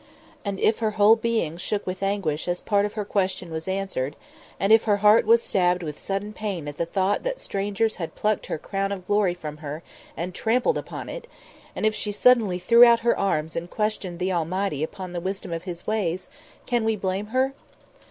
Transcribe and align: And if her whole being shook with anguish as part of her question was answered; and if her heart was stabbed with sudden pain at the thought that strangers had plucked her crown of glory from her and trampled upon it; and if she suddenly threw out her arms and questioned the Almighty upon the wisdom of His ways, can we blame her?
And 0.43 0.59
if 0.59 0.79
her 0.79 0.89
whole 0.97 1.15
being 1.15 1.57
shook 1.57 1.85
with 1.85 2.01
anguish 2.01 2.47
as 2.47 2.59
part 2.59 2.85
of 2.87 2.93
her 2.93 3.05
question 3.05 3.51
was 3.51 3.67
answered; 3.67 4.15
and 4.59 4.73
if 4.73 4.85
her 4.85 4.97
heart 5.05 5.27
was 5.27 5.43
stabbed 5.43 5.83
with 5.83 5.99
sudden 5.99 6.33
pain 6.33 6.67
at 6.67 6.77
the 6.77 6.87
thought 6.87 7.21
that 7.21 7.39
strangers 7.39 7.97
had 7.97 8.15
plucked 8.15 8.47
her 8.47 8.57
crown 8.57 8.91
of 8.91 9.05
glory 9.05 9.35
from 9.35 9.57
her 9.57 9.83
and 10.17 10.33
trampled 10.33 10.79
upon 10.79 11.07
it; 11.07 11.27
and 11.75 11.85
if 11.85 11.93
she 11.93 12.11
suddenly 12.11 12.57
threw 12.57 12.83
out 12.83 13.01
her 13.01 13.15
arms 13.15 13.55
and 13.55 13.69
questioned 13.69 14.17
the 14.17 14.33
Almighty 14.33 14.81
upon 14.81 15.11
the 15.11 15.21
wisdom 15.21 15.53
of 15.53 15.65
His 15.65 15.85
ways, 15.85 16.27
can 16.65 16.83
we 16.83 16.95
blame 16.95 17.27
her? 17.27 17.53